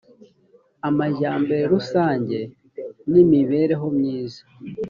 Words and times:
amajyambere 0.87 1.63
rusange 1.73 2.39
n’ 3.11 3.13
imibereho 3.23 3.85
myiza 3.97 4.41